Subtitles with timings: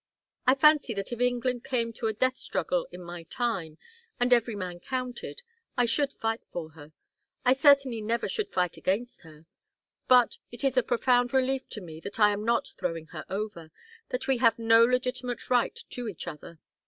[0.47, 3.77] I fancy that if England came to a death struggle in my time,
[4.19, 5.43] and every man counted,
[5.77, 6.93] I should fight for her.
[7.45, 9.45] I certainly never should fight against her.
[10.07, 13.69] But it is a profound relief to me that I am not throwing her over,
[14.09, 16.57] that we have no legitimate right to each other.